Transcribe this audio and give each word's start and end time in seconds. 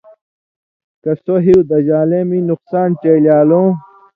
کہ 1.01 1.11
سو 1.23 1.33
ہیُو 1.45 1.59
دژان٘لے 1.69 2.19
مے 2.29 2.37
نقصان 2.49 2.89
ڇېلیالُوں 3.01 3.67